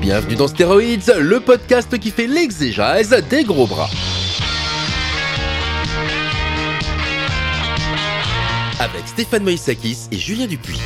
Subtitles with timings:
[0.00, 3.90] Bienvenue dans Stéroïdes, le podcast qui fait l'exégèse des gros bras.
[8.80, 10.80] Avec Stéphane Moïsakis et Julien Dupuis.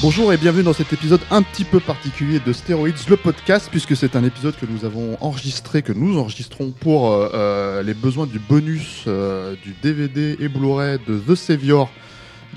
[0.00, 3.94] Bonjour et bienvenue dans cet épisode un petit peu particulier de Steroids, le podcast, puisque
[3.94, 8.26] c'est un épisode que nous avons enregistré, que nous enregistrons pour euh, euh, les besoins
[8.26, 11.90] du bonus euh, du DVD et Blu-ray de The Savior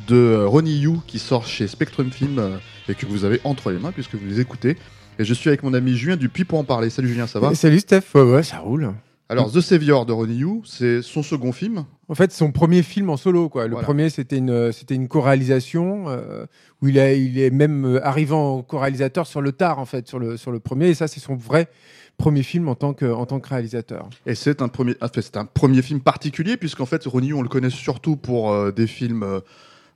[0.07, 3.91] de Ronnie Yu qui sort chez Spectrum Film et que vous avez entre les mains
[3.91, 4.77] puisque vous les écoutez.
[5.19, 6.89] Et je suis avec mon ami Julien Dupuis pour en parler.
[6.89, 8.93] Salut Julien, ça va Salut Steph, ouais, ouais, ça roule.
[9.29, 11.85] Alors The Savior de Ronnie Yu, c'est son second film.
[12.09, 13.65] En fait, son premier film en solo, quoi.
[13.65, 13.85] Le Voilà.
[13.85, 16.45] premier, c'était une, c'était une co-réalisation euh,
[16.81, 20.09] où il, a, il est même euh, arrivant en co-réalisateur sur le tard, en fait,
[20.09, 20.89] sur le, sur le premier.
[20.89, 21.69] Et ça, c'est son vrai
[22.17, 24.09] premier film en tant que, en tant que réalisateur.
[24.25, 27.47] Et c'est un premier, c'est un premier film particulier puisqu'en fait Ronnie Yu, on le
[27.49, 29.39] connaît surtout pour euh, des films euh,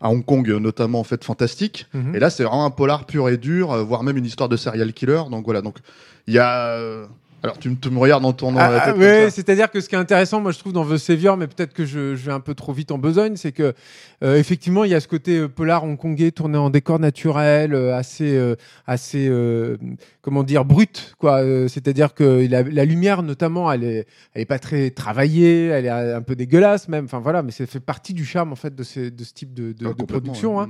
[0.02, 1.88] à Hong Kong, euh, notamment en fait fantastiques.
[1.94, 2.16] Mhm.
[2.16, 4.58] Et là, c'est vraiment un polar pur et dur, euh, voire même une histoire de
[4.58, 5.24] serial killer.
[5.32, 5.78] Donc voilà, donc
[6.28, 6.78] il y a.
[7.46, 9.30] Alors tu, me- regardes en tournant Ah, la ah, tête.
[9.30, 9.36] ça.
[9.36, 11.86] c'est-à-dire que ce qui est intéressant, moi je trouve dans The Savior, mais peut-être que
[11.86, 13.74] je, je vais un peu trop vite en besogne, c'est que
[14.24, 17.96] euh, effectivement il y a ce côté euh, polar hongkongais tourné en décor naturel, euh,
[17.96, 18.56] assez, euh,
[18.88, 19.32] assez,
[20.22, 21.42] comment dire, brut, quoi.
[21.68, 25.90] C'est-à-dire que la, la lumière, notamment, elle est, elle est pas très travaillée, elle est
[25.90, 27.06] un peu dégueulasse même.
[27.06, 29.54] Enfin voilà, mais ça fait partie du charme en fait de, ces- de ce type
[29.54, 30.60] de, de- Ah, de production.
[30.62, 30.70] hein.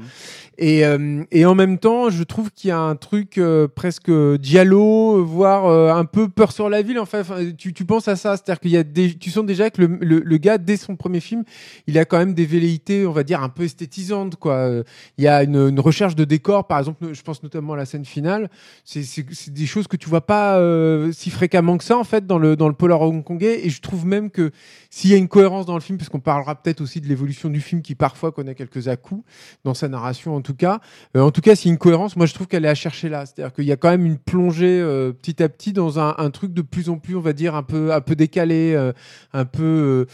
[0.57, 3.39] Et, euh, et en même temps, je trouve qu'il y a un truc
[3.75, 5.65] presque diallo, voire
[5.95, 6.99] un peu peur sur la ville.
[6.99, 7.23] Enfin,
[7.57, 10.37] tu, tu penses à ça, c'est-à-dire qu'il y a des, tu sens déjà que le,
[10.37, 11.43] gars, dès son premier film,
[11.87, 14.35] il a quand même des velléités, on va dire, un peu esthétisantes.
[14.35, 14.83] Quoi.
[15.17, 18.05] Il y a une, recherche de décor, par exemple, je pense notamment à la scène
[18.05, 18.49] finale.
[18.83, 22.37] C'est des choses que tu vois pas euh, si fréquemment que ça, en fait, dans
[22.37, 23.65] le, dans le polar hongkongais.
[23.65, 24.51] Et je trouve même que
[24.89, 27.49] s'il y a une cohérence dans le film, parce qu'on parlera peut-être aussi de l'évolution
[27.49, 29.23] du film qui parfois connaît quelques à-coups
[29.63, 30.79] dans sa narration en tout cas.
[31.15, 32.75] Euh, en tout cas, s'il y a une cohérence, moi je trouve qu'elle est à
[32.75, 33.25] chercher là.
[33.25, 36.29] C'est-à-dire qu'il y a quand même une plongée euh, petit à petit dans un, un
[36.29, 38.91] truc de plus en plus, on va dire, un peu, un peu décalé, euh,
[39.33, 39.63] un peu.
[39.63, 40.05] euh,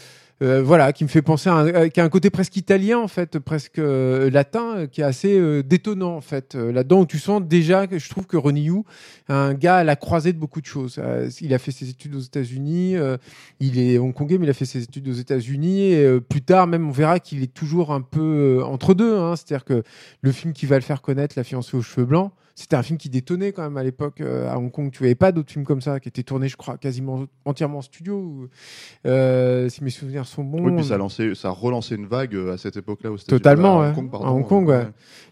[0.42, 3.38] euh, voilà, qui me fait penser à un, a un côté presque italien en fait,
[3.38, 8.08] presque latin, qui est assez détonnant en fait là-dedans où tu sens déjà que je
[8.10, 8.82] trouve que Ronnie Yu,
[9.28, 11.00] un gars à la croisée de beaucoup de choses.
[11.40, 12.96] Il a fait ses études aux États-Unis,
[13.60, 15.92] il est hongkongais, mais il a fait ses études aux États-Unis.
[15.92, 19.16] Et plus tard, même, on verra qu'il est toujours un peu entre deux.
[19.16, 19.36] hein.
[19.36, 19.84] C'est-à-dire que
[20.22, 22.98] le film qui va le faire connaître, La fiancée aux cheveux blancs, c'était un film
[22.98, 24.90] qui détonnait quand même à l'époque euh, à Hong Kong.
[24.92, 27.82] Tu avais pas d'autres films comme ça qui étaient tournés, je crois, quasiment entièrement en
[27.82, 28.16] studio.
[28.16, 28.48] ou-
[29.06, 30.62] euh, si mes souvenirs sont bons.
[30.64, 33.16] Oui, puis ça a, lancé, ça a relancé une vague euh, à cette époque-là aux
[33.16, 33.40] États-Unis.
[33.40, 33.88] Totalement, à.
[33.88, 34.26] Hong Kong, pardon.
[34.26, 34.86] À Hong Kong, ouais.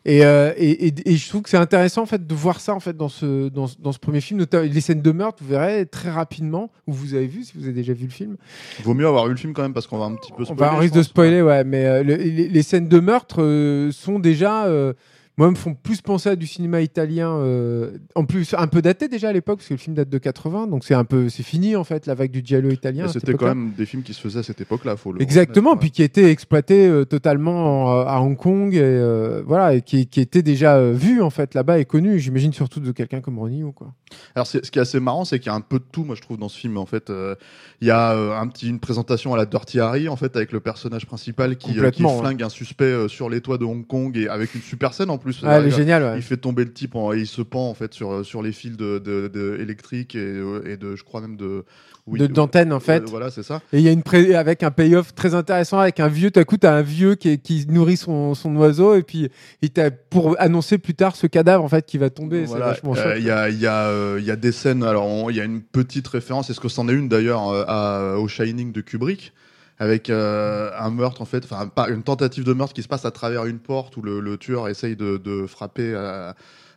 [0.04, 2.80] Et, et, et, et je trouve que c'est intéressant en fait de voir ça en
[2.80, 5.42] fait dans ce dans, dans ce premier film, notamment les scènes de meurtre.
[5.42, 8.36] Vous verrez très rapidement où vous avez vu si vous avez déjà vu le film.
[8.82, 10.46] Vaut mieux avoir eu le film quand même parce qu'on va un petit peu On
[10.46, 10.60] spoiler.
[10.60, 14.18] va un je risque de spoiler, ouais, mais le- les, les scènes de meurtre sont
[14.18, 14.94] déjà, euh,
[15.38, 19.08] moi, me font plus penser à du cinéma italien, euh, en plus un peu daté
[19.08, 21.42] déjà à l'époque, parce que le film date de 80, donc c'est un peu, c'est
[21.42, 23.04] fini en fait la vague du giallo italien.
[23.08, 25.90] C'était quand même des films qui se faisaient à cette époque-là, faut le Exactement, puis
[25.90, 30.20] qui était exploité euh, totalement en- à Hong Kong et euh, voilà, et qui, qui
[30.20, 32.18] était déjà euh, vu en fait là-bas et connu.
[32.18, 33.94] J'imagine surtout de quelqu'un comme Ronnie ou quoi.
[34.34, 36.14] Alors, ce qui est assez marrant, c'est qu'il y a un peu de tout, moi,
[36.16, 36.76] je trouve, dans ce film.
[36.78, 37.34] En fait, Euh,
[37.80, 40.52] il y a euh, un petit, une présentation à la Dirty Harry, en fait, avec
[40.52, 42.20] le personnage principal qui, euh, qui Complètement, ouais.
[42.20, 45.18] flingue un suspect sur les toits de Hong Kong et avec une super scène en
[45.18, 45.40] plus.
[45.44, 46.02] Ah, elle est géniale.
[46.02, 46.16] ouais.
[46.16, 48.52] Il fait tomber le type en- et il se pend en fait sur, sur les
[48.52, 51.64] fils de, de, de électriques et, et de, je crois même de.
[52.06, 53.02] oui, De- d'antenne, en fait.
[53.08, 53.62] Voilà, c'est ça.
[53.72, 56.30] Et il y a une pré- avec un payoff très intéressant avec un vieux.
[56.30, 59.30] Tout à coup, t'as un vieux qui, nourrit son, son oiseau et puis
[59.62, 62.44] il t'a pour annoncer plus tard ce cadavre en fait qui va tomber.
[62.44, 63.16] Voilà, C'est vachement chouette.
[63.18, 63.88] Il y, a, y, a,
[64.18, 66.88] il y a des scènes, alors il y a une petite référence, est-ce que c'en
[66.88, 69.32] est une d'ailleurs euh, à- au Shining de Kubrick
[69.78, 73.06] avec euh, un meurtre en fait, enfin pas une tentative de meurtre qui se passe
[73.06, 75.94] à travers une porte où le, tueur essaye de, de frapper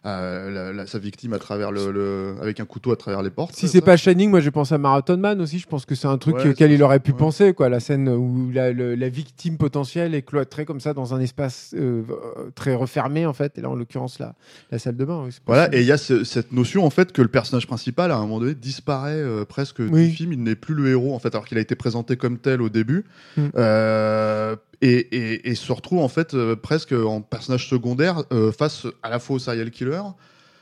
[0.04, 3.56] la- la- sa victime à travers le, le- avec un couteau à travers les portes.
[3.56, 5.60] Si c'est pas Shining, moi je pense à Marathon Man aussi.
[5.60, 7.18] Je pense que c'est un truc Ouais, auquel il aurait pu ouais.
[7.18, 7.70] penser, quoi.
[7.70, 11.74] La scène où la, le- la victime potentielle est cloîtrée comme ça dans un espace
[11.76, 13.58] euh, euh, très refermé en fait.
[13.58, 14.36] Et là, en l'occurrence, la,
[14.72, 15.24] la salle de bain.
[15.26, 18.12] oui, Voilà, et il y a ce- cette notion en fait que le personnage principal
[18.12, 20.10] à un moment donné disparaît euh, presque Oui.
[20.10, 22.38] du film, il n'est plus le héros en fait, alors qu'il a été présenté comme
[22.40, 23.06] tel au début.
[23.38, 23.42] Mm.
[23.56, 29.20] Euh, et, se retrouve en fait euh, presque en personnage secondaire euh, face à la
[29.20, 30.02] fois au serial killer,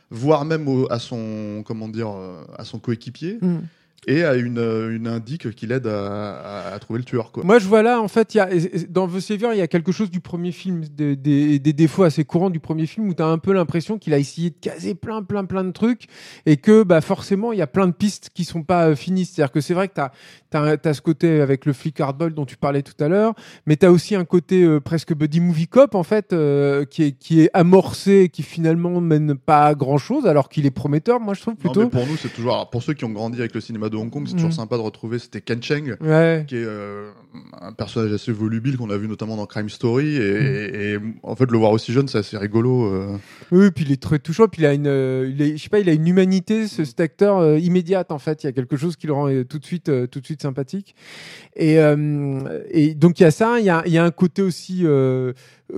[0.10, 3.60] voire même à son comment euh, à son coéquipier Mm.
[4.08, 6.34] Et à une, euh, une indique qui l'aide à,
[6.70, 7.44] à- à trouver le tueur quoi.
[7.44, 8.50] Moi, je vois là, en fait, y a,
[8.90, 12.04] dans The Savior, il y a quelque chose du premier film, des, des- des défauts
[12.04, 14.56] assez courants du premier film où tu as un peu l'impression qu'il a essayé de
[14.60, 16.06] caser plein, plein, plein de trucs
[16.48, 19.26] et que bah, forcément, il y a plein de pistes qui sont pas euh, finies.
[19.26, 22.58] C'est-à-dire que c'est vrai que tu as, ce côté avec le flic hardball dont tu
[22.58, 23.34] parlais tout à l'heure,
[23.68, 27.04] mais tu as aussi un côté euh, presque buddy movie cop, en fait, euh, qui,
[27.04, 31.34] est, qui est amorcé qui finalement mène pas à grand-chose alors qu'il est prometteur, moi,
[31.36, 31.84] je trouve Non, plutôt.
[31.84, 32.54] mais pour nous, c'est toujours.
[32.54, 34.54] alors, pour ceux qui ont grandi avec le cinéma de Hong Kong, c'est toujours Mm.
[34.54, 35.20] sympa de retrouver.
[35.20, 36.46] C'était Ken Cheng, Ouais.
[36.48, 37.12] qui est euh,
[37.62, 40.16] un personnage assez volubile qu'on a vu notamment dans Crime Story.
[40.16, 40.76] Et, Mm.
[40.76, 42.86] et- et, en fait, le voir aussi jeune, c'est assez rigolo.
[42.86, 43.18] euh.
[43.52, 44.48] Oui, puis il est très touchant.
[44.48, 46.84] Puis il a une, euh, il est- je sais pas, il a une humanité, ce,
[46.86, 48.44] cet acteur euh, immédiate en fait.
[48.44, 50.96] Il y a quelque chose qui le rend tout de suite, tout de suite sympathique.
[51.56, 51.78] Et,
[52.72, 53.60] et donc il y a ça.
[53.60, 54.86] Il y a, il y a un côté aussi,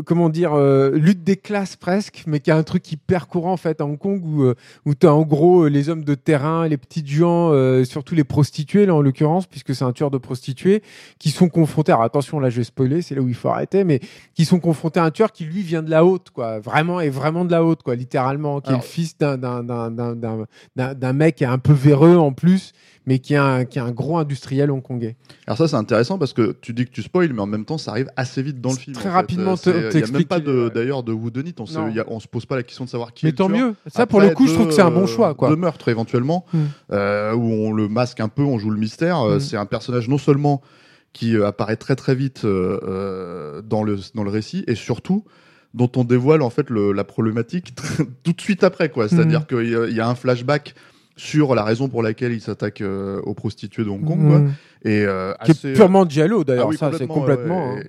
[0.05, 3.57] comment dire, euh, lutte des classes presque, mais qui a un truc hyper courant en
[3.57, 4.55] fait à Hong Kong où, euh,
[4.85, 8.15] où tu as en gros euh, les hommes de terrain, les petites gens, euh, surtout
[8.15, 10.81] les prostituées là en l'occurrence, puisque c'est un tueur de prostituées,
[11.19, 11.91] qui sont confrontés.
[11.91, 13.99] Alors attention, là je vais spoiler, c'est là où il faut arrêter, mais
[14.33, 16.59] qui sont confrontés à un tueur qui lui vient de la haute, quoi.
[16.59, 21.35] Vraiment et vraiment de la haute, quoi, littéralement, qui Alors- est le fils d'un mec
[21.35, 22.71] qui est un peu véreux en plus,
[23.05, 25.15] mais qui est un qui est un gros industriel hongkongais.
[25.47, 27.77] Alors ça, c'est intéressant parce que tu dis que tu spoil, mais en même temps,
[27.77, 28.95] ça arrive assez vite dans le C'est film.
[28.95, 29.15] très en fait.
[29.17, 31.11] rapidement, Euh, c'est- Il y a même pas de- euh, d'ailleurs de.
[31.13, 33.35] On y a- on se pose pas la question de savoir qui est Mais le
[33.37, 33.75] tant mieux.
[33.87, 35.49] Ça, pour le coup, je trouve de- que c'est un bon choix, quoi.
[35.49, 36.59] De meurtre éventuellement, Mm.
[36.91, 39.19] euh, où on le masque un peu, on joue le mystère.
[39.21, 39.39] Euh, Mm.
[39.39, 40.61] C'est un personnage non seulement
[41.13, 45.23] qui euh, apparaît très très vite euh, euh, dans le dans le récit, et surtout
[45.73, 47.73] dont on dévoile en fait le- la problématique
[48.23, 49.07] tout de suite après, quoi.
[49.09, 49.45] C'est-à-dire Mm.
[49.45, 50.75] qu'il y a- il y a un flashback
[51.15, 54.39] sur la raison pour laquelle il s'attaque euh, aux prostituées de Hong Kong, quoi.
[54.39, 54.53] Mmh.
[54.85, 57.81] Et euh, Qui assez, est purement Diallo d'ailleurs, ah oui, ça c'est complètement, hein.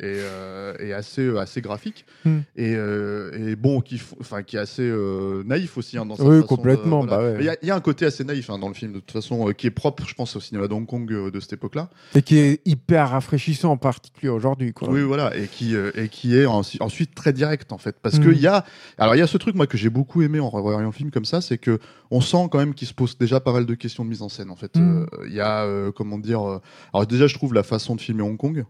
[0.81, 2.39] Et, assez euh, assez graphique Hmm.
[2.57, 6.25] et, euh, et bon qui enfin qui est assez euh, naïf aussi hein, dans sa
[6.25, 7.37] Oui, façon complètement, bah ouais.
[7.41, 8.99] Il y a- il y, a un côté assez naïf hein, dans le film de
[9.01, 11.75] toute façon qui est propre je pense au cinéma de Hong Kong de cette époque
[11.75, 14.89] là Et qui est hyper rafraîchissant en particulier aujourd'hui, quoi.
[14.91, 18.25] oui voilà et qui et qui est ensuite très direct en fait parce Hmm.
[18.25, 18.65] que il y a
[18.99, 21.11] alors il y a ce truc moi que j'ai beaucoup aimé en revoyant un film
[21.11, 21.79] comme ça c'est que
[22.11, 24.29] on sent quand même qu'il se pose déjà pas mal de questions de mise en
[24.29, 25.03] scène en fait Hmm.
[25.03, 26.59] Euh, il y a euh, comment dire euh,
[26.93, 28.65] alors déjà je trouve la façon de filmer Hong Kong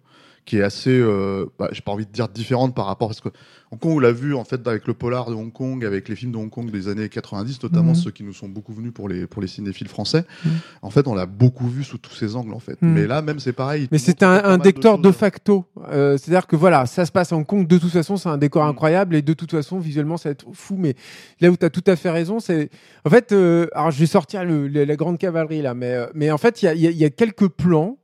[0.44, 3.30] qui est assez, euh, bah, j'ai pas envie de dire différente par rapport parce que
[3.70, 6.14] Hong Kong on l'a vu en fait avec le polar de Hong Kong, avec les
[6.16, 7.94] films de Hong Kong des années 90, notamment Mhm.
[7.94, 10.24] ceux qui nous sont beaucoup venus pour les pour les cinéphiles français.
[10.44, 10.52] Mhm.
[10.82, 12.80] En fait, on l'a beaucoup vu sous tous ses angles en fait.
[12.82, 12.92] Mhm.
[12.92, 13.88] Mais là même c'est pareil.
[13.90, 15.64] Mais c'est un, un de décor de facto.
[15.90, 17.66] Euh, C'est-à-dire que voilà, ça se passe en Hong Kong.
[17.66, 20.46] De toute façon, c'est un décor incroyable et de toute façon, visuellement, ça va être
[20.52, 20.76] fou.
[20.78, 20.94] Mais
[21.40, 22.68] là où tu as tout à fait raison, c'est.
[23.06, 26.06] En fait, euh, alors je vais sortir le- le- la grande cavalerie là, mais, euh,
[26.14, 27.96] mais en fait, il y a, y a- y a quelques plans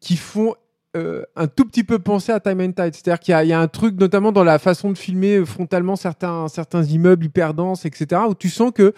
[0.00, 0.54] qui font.
[0.98, 3.48] Euh, un tout petit peu penser à Time and Tide, c'est-à-dire qu'il y, a- il
[3.48, 7.26] y a un truc notamment dans la façon de filmer euh, frontalement certains certains immeubles
[7.26, 8.22] hyper denses, etc.
[8.28, 8.92] Où tu sens que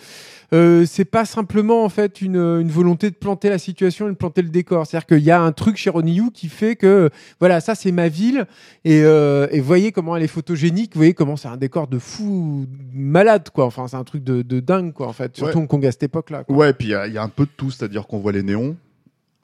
[0.52, 4.16] euh, c'est pas simplement en fait une, une volonté de planter la situation et de
[4.16, 4.86] planter le décor.
[4.86, 7.92] C'est-à-dire qu'il y a un truc chez Ronnie Yu qui fait que voilà, ça c'est
[7.92, 8.46] ma ville
[8.84, 12.66] et, euh, et voyez comment elle est photogénique, voyez comment c'est un décor de fou
[12.92, 13.66] malade quoi.
[13.66, 15.62] Enfin, c'est un truc de, de dingue quoi en fait, surtout Ouais.
[15.62, 16.44] Hong Kong à cette époque-là.
[16.44, 16.56] quoi.
[16.56, 18.76] Ouais, puis il y, y a un peu de tout, c'est-à-dire qu'on voit les néons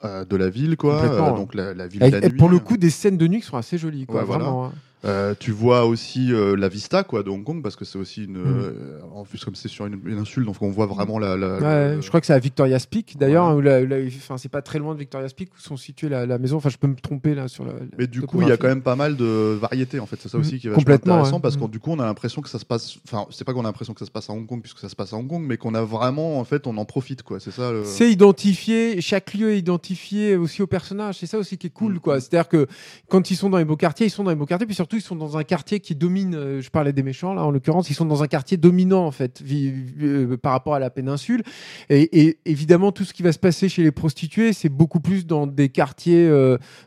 [0.03, 1.01] de la ville, quoi.
[1.03, 2.37] Euh, donc la, la ville Et, la et nuit.
[2.37, 4.21] pour le coup, des scènes de nuit qui sont assez jolies quoi.
[4.21, 4.43] Ouais, voilà.
[4.45, 4.65] vraiment.
[4.67, 4.71] hein.
[5.05, 8.23] Euh, tu vois aussi euh, la vista quoi de Hong Kong parce que c'est aussi
[8.25, 8.43] une Mm.
[8.47, 11.57] euh, en plus comme c'est sur une, une insule donc on voit vraiment la, la-
[11.59, 13.79] Ouais, le- je crois que c'est à Victoria's Peak d'ailleurs, Voilà.
[14.17, 16.57] enfin, c'est pas très loin de Victoria's Peak où sont situées la, la maison.
[16.57, 17.73] Enfin, je peux me tromper là sur la.
[17.95, 20.29] mais du coup il y a quand même pas mal de variété en fait c'est
[20.29, 21.41] ça aussi Mm, qui est complètement, intéressant ouais.
[21.43, 21.69] parce que Mm.
[21.69, 23.93] du coup on a l'impression que ça se passe enfin c'est pas qu'on a l'impression
[23.93, 25.57] que ça se passe à Hong Kong puisque ça se passe à Hong Kong mais
[25.57, 27.83] qu'on a vraiment en fait on en profite quoi c'est ça le...
[27.85, 31.17] C'est identifié, chaque lieu est identifié aussi au personnage.
[31.19, 32.19] C'est ça aussi qui est cool, quoi.
[32.19, 32.67] C'est-à-dire que
[33.09, 34.95] quand ils sont dans les beaux quartiers, ils sont dans les beaux quartiers, puis surtout
[34.95, 36.33] ils sont dans un quartier qui domine.
[36.33, 39.11] euh, je parlais des méchants là, en l'occurrence, ils sont dans un quartier dominant en
[39.11, 39.43] fait
[40.01, 41.43] euh, par rapport à la péninsule.
[41.89, 45.45] Et, évidemment, tout ce qui va se passer chez les prostituées, c'est beaucoup plus dans
[45.45, 46.29] des quartiers.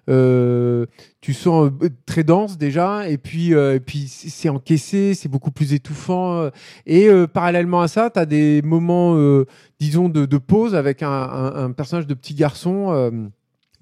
[0.08, 0.86] euh,
[1.20, 1.70] tu sens
[2.06, 6.48] très dense déjà, et puis, et puis c'est encaissé, c'est beaucoup plus étouffant.
[6.86, 9.44] et parallèlement à ça, tu as des moments,
[9.78, 13.30] disons, de, pause avec un personnage de petit garçon.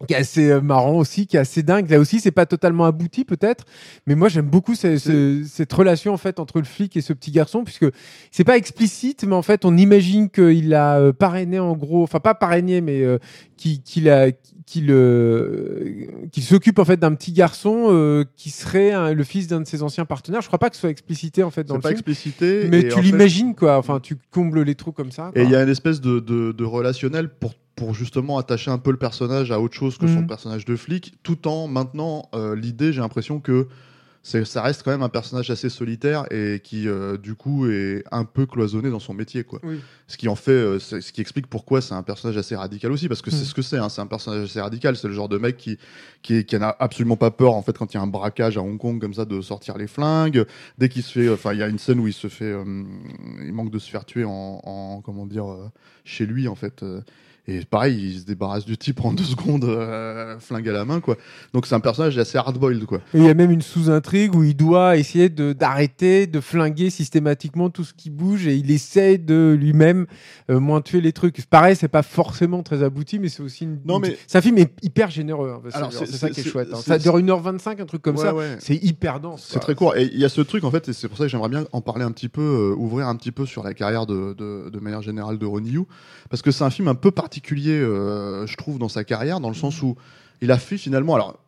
[0.06, 1.90] Qui est assez euh, marrant aussi, qui est assez dingue.
[1.90, 3.64] Là aussi, c'est pas totalement abouti peut-être,
[4.06, 7.12] mais moi j'aime beaucoup ce- ce- cette relation en fait entre le flic et ce
[7.12, 7.86] petit garçon, puisque
[8.30, 12.20] c'est pas explicite, mais en fait on imagine qu'il a euh, parrainé en gros, enfin
[12.20, 13.18] pas parrainé, mais euh,
[13.56, 14.28] qu'il qu'il a
[14.66, 16.06] qu'il euh,
[16.40, 19.82] s'occupe en fait d'un petit garçon euh, qui serait un- le fils d'un de ses
[19.82, 20.42] anciens partenaires.
[20.42, 22.82] Je crois pas que ce soit explicité en fait dans le pas film, explicité mais
[22.84, 23.78] tu fait- l'imagines quoi.
[23.78, 25.30] Enfin, tu combles les trous comme ça.
[25.34, 28.78] Et il y a une espèce de, de, de relationnel pour, pour justement attacher un
[28.78, 30.26] peu le personnage à autre chose que son Mhm.
[30.26, 33.68] personnage de flic, tout en maintenant euh, l'idée, j'ai l'impression que
[34.22, 38.24] ça reste quand même un personnage assez solitaire et qui, euh, du coup, est un
[38.26, 39.58] peu cloisonné dans son métier, quoi.
[39.62, 39.80] Oui.
[40.06, 43.08] Ce qui en fait, euh, ce qui explique pourquoi c'est un personnage assez radical aussi,
[43.08, 43.44] parce que c'est Mm.
[43.44, 43.78] ce que c'est.
[43.78, 44.96] hein, c'est un personnage assez radical.
[44.96, 45.78] C'est le genre de mec qui,
[46.20, 48.60] qui, qui n'a absolument pas peur, en fait, quand il y a un braquage à
[48.60, 50.44] Hong Kong comme ça, de sortir les flingues.
[50.76, 52.52] Dès qu'il se fait, enfin, il y a une scène où il se fait,
[53.46, 55.46] il manque de se faire tuer en, en- comment dire,
[56.04, 56.84] chez lui, en fait.
[57.50, 61.00] Et pareil, il se débarrasse du type en deux secondes, euh, flingue à la main,
[61.00, 61.16] quoi.
[61.54, 62.98] Donc c'est un personnage assez hard-boiled, quoi.
[63.14, 67.70] Et il y a même une sous-intrigue où il doit essayer d'arrêter, de flinguer systématiquement
[67.70, 70.06] tout ce qui bouge et il essaie de lui-même
[70.50, 71.44] euh, moins tuer les trucs.
[71.46, 73.78] Pareil, c'est pas forcément très abouti, mais c'est aussi une.
[73.84, 75.50] Non, mais- c'est un film est hyper généreux.
[75.74, 76.68] hein, c'est ça qui est chouette.
[76.72, 76.76] hein.
[76.84, 78.34] Ça dure 1h25, un truc comme Ouais, ça.
[78.34, 78.56] ouais.
[78.58, 79.46] C'est hyper dense.
[79.50, 79.96] C'est très court.
[79.96, 81.64] Et il y a ce truc, en fait, et c'est pour ça que j'aimerais bien
[81.72, 84.68] en parler un petit peu, euh, ouvrir un petit peu sur la carrière de, de,
[84.70, 85.84] de manière générale de Ronnie Yu.
[86.30, 89.48] Parce que c'est un film un peu particulier, euh, je trouve, dans sa carrière, dans
[89.48, 89.96] le sens où
[90.40, 91.14] il a fait finalement.
[91.14, 91.38] Alors,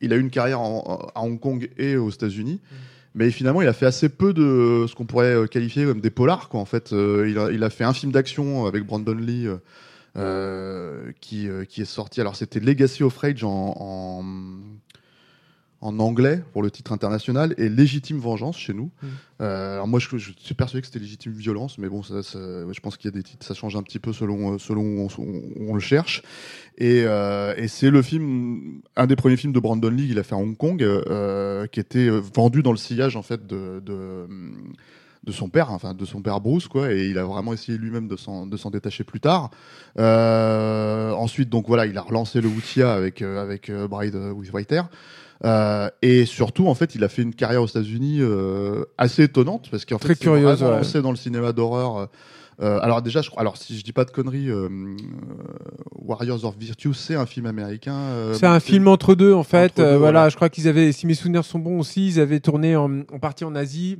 [0.00, 2.60] il a eu une carrière en- à Hong Kong et aux États-Unis.
[3.14, 6.10] Mais finalement, il a fait assez peu de ce qu'on pourrait euh, qualifier comme des
[6.10, 6.48] polars.
[6.48, 9.46] Quoi, en fait, Euh, il, a, il a fait un film d'action avec Brandon Lee
[10.16, 12.20] euh, qui, qui est sorti.
[12.20, 14.24] Alors, c'était Legacy of Rage en, en,
[15.82, 18.90] en anglais pour le titre international et Légitime Vengeance chez nous.
[19.02, 19.06] Mm.
[19.42, 22.38] Euh, alors moi, je, je suis persuadé que c'était Légitime Violence, mais bon, ça, ça-
[22.38, 24.82] je pense qu'il y a des titres, ça change un petit peu selon, euh, selon
[24.82, 26.22] où on, où on le cherche.
[26.78, 30.22] Et, euh, et c'est le film, un des premiers films de Brandon Lee qu'il a
[30.22, 34.26] fait à Hong Kong, euh, qui était vendu dans le sillage en fait de, de,
[35.24, 36.92] de son père, enfin de son père Bruce, quoi.
[36.92, 39.50] Et il a vraiment essayé lui-même de s'en de s'en détacher plus tard.
[39.98, 44.52] Euh, ensuite, donc voilà, il a relancé le Wutia avec euh, avec euh, Bride with
[44.52, 44.88] White Hair.
[45.44, 49.68] Euh, et surtout, en fait, il a fait une carrière aux États-Unis euh, assez étonnante
[49.70, 50.78] parce qu'en fait, vraiment ouais.
[50.78, 51.96] lancé dans le cinéma d'horreur.
[51.96, 52.06] euh,
[52.60, 54.96] euh, alors déjà, je crois, alors si je dis pas de conneries, euh, euh,
[55.96, 57.94] Warriors of Virtue, c'est un film américain.
[57.96, 59.78] euh, C'est un film entre deux en fait.
[59.78, 60.28] Deux, Euh, voilà, voilà.
[60.28, 63.18] je crois qu'ils avaient, si mes souvenirs sont bons aussi, ils avaient tourné en, en
[63.18, 63.98] partie en Asie.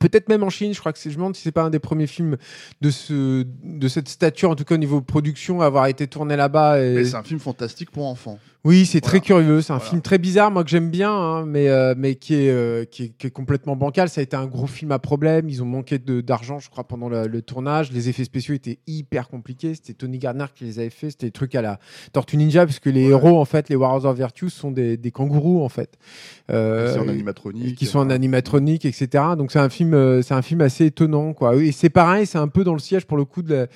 [0.00, 1.70] Peut-être même en Chine, je crois que c'est, je me demande si c'est pas un
[1.70, 2.36] des premiers films
[2.80, 6.36] de ce, de cette stature, en tout cas au niveau production, à avoir été tourné
[6.36, 6.80] là-bas.
[6.82, 6.94] Et...
[6.94, 8.38] Mais c'est un film fantastique pour enfants.
[8.64, 9.62] Oui, c'est très curieux.
[9.62, 9.88] C'est un Voilà.
[9.90, 13.04] film très bizarre, moi que j'aime bien, hein, mais euh, mais qui est, euh, qui
[13.04, 14.08] est qui est complètement bancal.
[14.08, 15.48] Ça a été un gros film à problème.
[15.48, 17.92] Ils ont manqué de d'argent, je crois, pendant le, le tournage.
[17.92, 19.74] Les effets spéciaux étaient hyper compliqués.
[19.76, 21.10] C'était Tony Gardner qui les avait fait.
[21.10, 21.78] C'était des trucs à la
[22.12, 25.62] Tortue Ninja, puisque les héros, en fait, les Warriors of Virtue sont des, des kangourous,
[25.64, 25.96] en fait.
[26.50, 27.76] Euh, c'est en animatronique.
[27.76, 29.24] qui sont en euh, animatronique, etc.
[29.38, 31.56] Donc c'est un film, euh, c'est un film assez étonnant, quoi.
[31.56, 33.66] Et c'est pareil, c'est un peu dans le siège pour le coup de, la-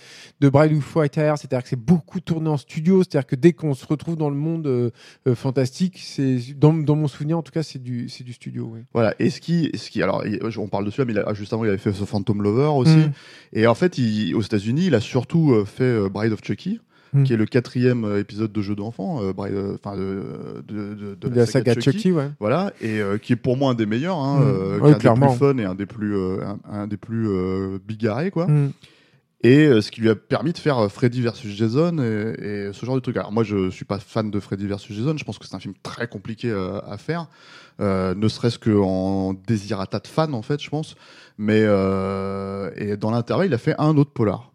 [0.41, 3.75] de Bride of Hair, c'est-à-dire que c'est beaucoup tourné en studio, c'est-à-dire que dès qu'on
[3.75, 4.91] se retrouve dans le monde euh,
[5.27, 8.71] euh, fantastique, c'est dans, dans mon souvenir en tout cas, c'est du, c'est du studio.
[8.73, 8.81] Oui.
[8.93, 9.15] Voilà.
[9.19, 10.23] Et ce qui, ce qui, alors,
[10.59, 12.97] on parle de celui-là, mais a- juste avant, il avait fait The Phantom Lover aussi.
[12.97, 13.13] Mm.
[13.55, 16.81] Et en fait, il- aux États-Unis, il a surtout fait Bride of Chucky.
[17.15, 17.25] Mm.
[17.25, 21.29] qui est le quatrième euh, épisode de jeu d'enfant, euh, euh, enfin de, de, de,
[21.29, 22.31] de la saga Chucky, ouais.
[22.41, 24.81] Voilà, et euh, qui est pour moi un des meilleurs, hein, Mm.
[24.83, 25.27] Ouais, un clairement.
[25.27, 27.29] des plus fun et un des plus, un, un des plus
[27.87, 28.47] bigarrés, quoi.
[28.47, 28.73] Mm.
[29.45, 32.95] Et ce qui lui a permis de faire Freddy versus Jason et, et ce genre
[32.95, 33.17] de truc.
[33.19, 35.15] Alors moi, je suis pas fan de Freddy versus Jason.
[35.19, 37.27] Je pense que c'est un film très compliqué à faire,
[37.81, 40.95] ne serait-ce qu'en désirata de fan, en fait, je pense.
[41.39, 44.52] Mais et dans l'intervalle, il a fait un autre polar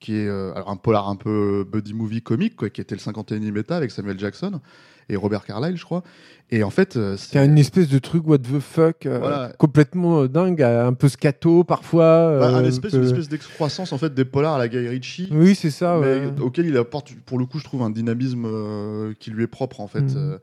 [0.00, 3.00] qui est euh, alors un polar un peu buddy movie comique, quoi, qui était le
[3.00, 4.60] 51e État avec Samuel Jackson
[5.08, 6.02] et Robert Carlyle, je crois.
[6.50, 9.52] Et en fait, euh, C'est une espèce de truc what the fuck, euh, Voilà.
[9.58, 12.38] complètement euh, dingue, un peu scato parfois.
[12.40, 15.28] bah, un espèce, peu- une espèce d'excroissance en fait des polars à la Guy Ritchie.
[15.32, 15.98] Oui, c'est ça.
[16.00, 18.46] mais auquel il apporte pour le coup je trouve un dynamisme
[19.20, 20.38] qui lui est propre en fait Mhm.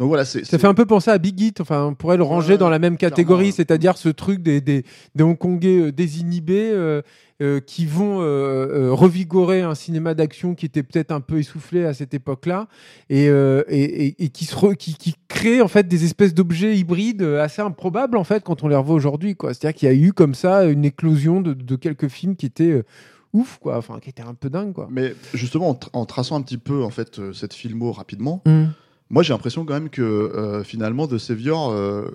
[0.00, 2.22] Donc voilà c'est Ça fait un peu penser à Big Hit, enfin on pourrait le
[2.22, 4.84] ranger Ouais, dans la même catégorie, c'est-à-dire ce truc des, des,
[5.16, 7.02] des Hongkongais euh, désinhibés euh,
[7.42, 11.94] euh, qui vont euh, revigorer un cinéma d'action qui était peut-être un peu essoufflé à
[11.94, 12.68] cette époque-là
[13.10, 16.76] et, et, et- et qui, se re- qui, qui crée en fait des espèces d'objets
[16.76, 19.34] hybrides assez improbables en fait quand on les revoit aujourd'hui.
[19.34, 19.52] quoi.
[19.52, 22.84] C'est-à-dire qu'il y a eu comme ça une éclosion de, de quelques films qui étaient
[23.32, 24.72] ouf, quoi, enfin qui étaient un peu dingues.
[24.74, 24.88] Quoi.
[24.90, 28.66] mais justement en, tra- en traçant un petit peu en fait cette filmo rapidement Mm.
[29.10, 32.10] Moi j'ai l'impression quand même que euh, finalement The Savior euh,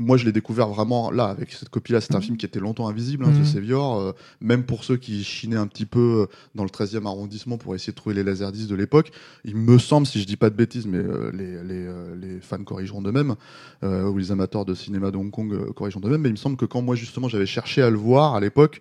[0.00, 2.22] moi je l'ai découvert vraiment là avec cette copie là c'est un Mhm.
[2.24, 3.42] film qui était longtemps invisible hein, Mhm.
[3.42, 7.04] The Savior euh, même pour ceux qui chinaient un petit peu euh, dans le 13e
[7.06, 9.10] arrondissement pour essayer de trouver les laserdiscs de l'époque
[9.44, 11.88] il me semble si je dis pas de bêtises mais euh, les, les,
[12.20, 13.34] les fans corrigeront de même
[13.82, 16.56] ou les amateurs de cinéma de Hong Kong corrigeront de même mais il me semble
[16.56, 18.80] que quand moi justement j'avais cherché à le voir à l'époque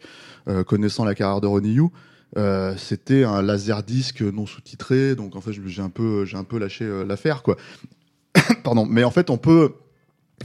[0.67, 1.85] connaissant la carrière de Ronnie Yu
[2.35, 6.57] euh, c'était un laserdisc non sous-titré donc en fait j'ai un peu j'ai un peu
[6.59, 7.55] lâché euh, l'affaire quoi
[8.63, 9.73] pardon mais en fait on peut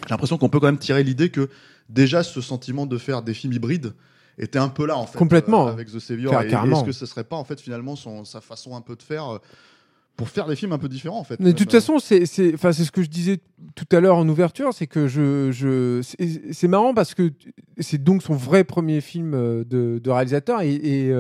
[0.05, 1.49] j'ai l'impression qu'on peut quand même tirer l'idée que
[1.89, 3.95] déjà ce sentiment de faire des films hybrides
[4.39, 5.67] était un peu là en fait Complètement.
[5.69, 8.77] euh, avec The Savior est-ce que ce serait pas en fait finalement son, sa façon
[8.77, 9.41] un peu de faire
[10.17, 11.41] pour faire des films un peu différents en fait.
[11.41, 13.41] Mais de toute façon, c'est c'est enfin c'est ce que je disais
[13.75, 16.03] tout à l'heure en ouverture, c'est que je je
[16.53, 17.33] c'est- marrant parce que
[17.79, 21.13] c'est donc son vrai premier film de, de réalisateur et, et,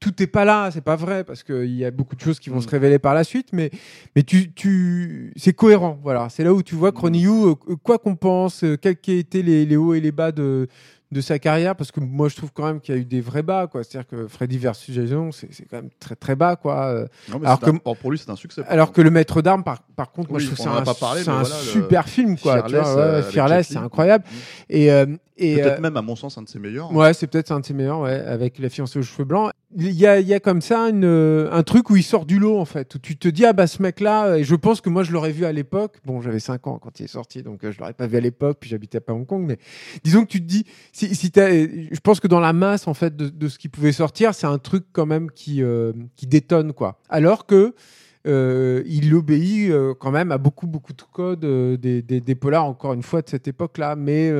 [0.00, 2.50] tout n'est pas là, c'est pas vrai parce qu'il y a beaucoup de choses qui
[2.50, 2.62] vont Mm.
[2.62, 3.70] se révéler par la suite, mais
[4.14, 7.98] mais tu tu c'est cohérent, voilà, c'est là où tu vois Ronny Yu, euh, quoi
[7.98, 10.68] qu'on pense, euh, quels qu'aient été les, les hauts et les bas de
[11.10, 13.20] de sa carrière parce que moi je trouve quand même qu'il y a eu des
[13.20, 16.36] vrais bas quoi c'est à dire que Freddy versus Jason c'est quand même très très
[16.36, 18.62] bas quoi euh, Non, mais alors un- que- pour- lui c'est un succès.
[18.68, 21.22] alors que le maître d'armes, par, par contre, moi je trouve c'est un, pas parlé,
[21.22, 22.62] c'est mais un voilà, le super film, quoi.
[22.62, 24.24] tu Fearless, ouais, euh, Jet c'est incroyable.
[24.68, 25.06] Et, euh,
[25.40, 26.92] et Peut-être euh, même à mon sens un de ses meilleurs.
[26.92, 29.50] ouais, c'est peut-être un de ses meilleurs, ouais, avec la fiancée aux cheveux blancs.
[29.76, 32.24] Il y a, il y a comme ça une, euh, un truc où il sort
[32.26, 34.80] du lot, en fait, où tu te dis, ah bah ce mec-là, et je pense
[34.80, 35.96] que moi je l'aurais vu à l'époque.
[36.06, 38.20] Bon, j'avais 5 ans quand il est sorti, donc euh, je l'aurais pas vu à
[38.20, 39.58] l'époque, puis j'habitais pas à Hong Kong, mais
[40.04, 40.64] disons que tu te dis,
[41.06, 44.58] je pense que dans la masse, en fait, de, ce qui pouvait sortir, c'est un
[44.58, 47.00] truc quand même qui, euh, qui détonne, quoi.
[47.08, 47.74] Alors que,
[48.26, 51.46] euh, il obéit euh, quand même à beaucoup beaucoup de codes
[51.80, 54.30] des, des, des polars encore une fois de cette époque-là, mais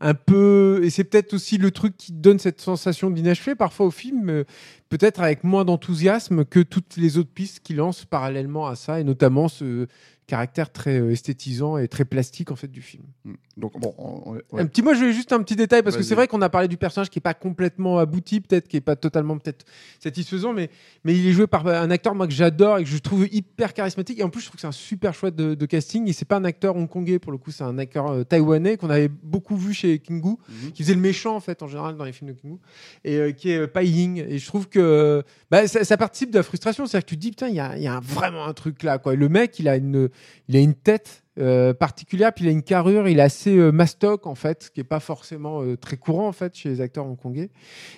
[0.00, 3.90] un peu et c'est peut-être aussi le truc qui donne cette sensation d'inachevé parfois au
[3.90, 4.44] film,
[4.88, 9.04] peut-être avec moins d'enthousiasme que toutes les autres pistes qu'il lance parallèlement à ça et
[9.04, 9.86] notamment ce
[10.30, 13.02] caractère très euh, esthétisant et très plastique en fait du film.
[13.24, 13.34] Mm.
[13.56, 14.62] Donc bon, on- on- ouais.
[14.62, 16.48] Un petit, moi, je voulais juste un petit détail parce que c'est vrai qu'on a
[16.48, 19.66] parlé du personnage qui est pas complètement abouti, peut-être, qui est pas totalement peut-être
[19.98, 20.70] satisfaisant, mais
[21.04, 23.74] mais il est joué par un acteur moi que j'adore et que je trouve hyper
[23.74, 24.18] charismatique.
[24.18, 26.08] Et en plus, je trouve que c'est un super choix de, de casting.
[26.08, 28.88] Et c'est pas un acteur hongkongais pour le coup, c'est un acteur euh, taïwanais qu'on
[28.90, 30.72] avait beaucoup vu chez Kingu, Mhm.
[30.72, 32.56] qui faisait le méchant en fait en général dans les films de Kingu,
[33.04, 34.24] et euh, qui est euh, Pai Ying.
[34.28, 37.20] Et je trouve que bah, ça, ça participe de la frustration, c'est-à-dire que tu te
[37.20, 39.14] dis putain, il y a, y a un- vraiment un truc là quoi.
[39.14, 40.08] Et le mec, il a une
[40.48, 43.70] il a une tête euh, particulière, puis il a une carrure, il est assez euh,
[43.72, 46.80] mastoc en fait, ce qui est pas forcément euh, très courant en fait chez les
[46.80, 47.50] acteurs hongkongais.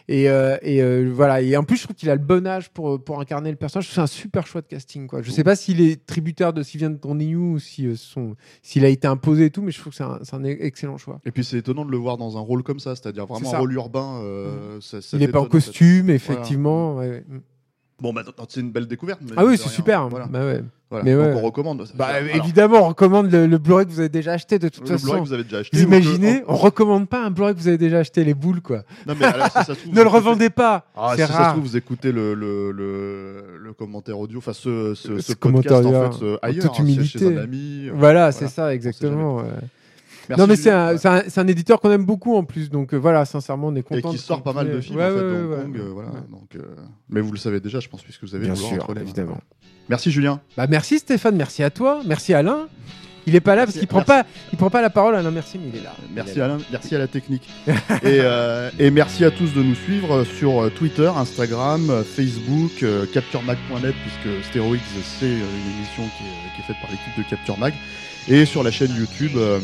[0.06, 1.40] Et, euh, et voilà.
[1.40, 3.88] Et en plus, je trouve qu'il a le bon âge pour pour incarner le personnage.
[3.90, 5.22] C'est un super choix de casting quoi.
[5.22, 6.98] Je sais pas s'il est tributaire de s'il vient de
[7.34, 7.88] ou si
[8.62, 11.20] s'il a été imposé et tout, mais je trouve que c'est un, excellent choix.
[11.24, 13.58] Et puis c'est étonnant de le voir dans un rôle comme ça, c'est-à-dire vraiment un
[13.58, 14.22] rôle urbain.
[14.80, 16.96] ça- ça il est pas en costume, effectivement.
[16.96, 17.24] ouais, ouais.
[18.02, 19.20] Bon, bah, c'est une belle découverte.
[19.36, 20.08] Ah oui, c'est super.
[20.08, 20.26] Voilà.
[20.26, 20.60] Bah ouais.
[20.90, 21.04] Voilà.
[21.06, 21.32] Mais Donc ouais.
[21.36, 21.86] on recommande.
[21.94, 24.82] Bah, Alors, évidemment, on recommande le, le Blu-ray que vous avez déjà acheté de toute
[24.86, 25.04] le façon.
[25.06, 25.76] Blu-ray que vous avez déjà acheté.
[25.78, 28.34] Vous ou que- imaginez, on recommande pas un Blu-ray que vous avez déjà acheté, les
[28.34, 28.82] boules, quoi.
[29.06, 30.84] Non, mais alors, si ça se trouve, Ne le écoutez- revendez pas.
[30.94, 31.52] Ah, c'est si ça se rare.
[31.52, 35.88] trouve, vous écoutez le, le, le, le commentaire audio, enfin ce, ce, Ce podcast en
[35.88, 37.18] audio, fait, euh, en ailleurs, toute hein, c'est humilité.
[37.20, 37.86] chez un ami.
[37.88, 38.50] euh, Voilà, c'est voilà.
[38.50, 39.42] ça, exactement.
[40.28, 41.22] Merci, non, mais c'est Julien.
[41.36, 44.10] un, éditeur qu'on aime beaucoup en plus, donc euh, voilà, sincèrement, on est Et content.
[44.10, 45.80] qui de sort pas mal de films Ouais, en fait, ouais, de Hong Kong, ouais.
[45.80, 46.08] euh, voilà.
[46.10, 46.20] Ouais.
[46.30, 46.62] Donc, euh,
[47.08, 49.38] mais vous le savez déjà, je pense, puisque vous avez Bien sûr, entre les évidemment.
[49.88, 50.40] Merci Julien.
[50.56, 52.68] Bah, merci Stéphane, merci à toi, merci Alain.
[53.26, 54.24] Il est pas là Merci, parce qu'il prend merci.
[54.24, 55.14] pas, il prend pas la parole.
[55.14, 55.94] Alain, merci, mais il est là.
[56.12, 56.44] Merci est là.
[56.46, 57.48] Alain, merci à la technique.
[57.66, 57.72] et,
[58.04, 64.44] euh, et merci à tous de nous suivre sur Twitter, Instagram, Facebook, euh, CaptureMag.net, puisque
[64.46, 64.76] Steroids,
[65.20, 67.74] c'est une émission qui est, qui est faite par l'équipe de Capture Mag
[68.27, 69.59] Et sur la chaîne YouTube, euh,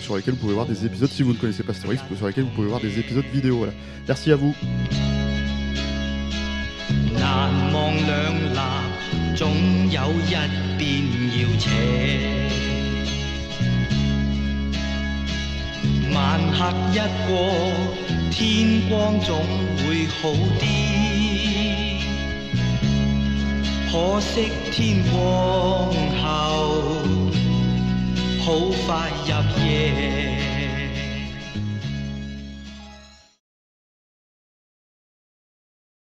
[0.00, 2.44] sur laquelle vous pouvez voir des épisodes, si vous ne connaissez pas Steroids, sur laquelle
[2.44, 3.56] vous pouvez voir des épisodes vidéo.
[3.58, 3.72] Voilà.
[4.06, 4.54] Merci à vous.
[7.14, 8.58] 难望两立，
[9.36, 9.40] 总
[9.90, 10.34] 有一
[10.76, 10.82] 边
[11.38, 11.70] 要斜。
[16.12, 16.18] 晚
[16.52, 16.58] 黑
[16.92, 17.30] 一过，
[18.30, 19.30] 天光总
[19.78, 20.20] 会好
[20.58, 20.62] 啲。
[23.90, 25.14] 可惜天光
[26.22, 26.22] 后，
[28.47, 28.53] 好
[28.87, 30.46] 快入夜。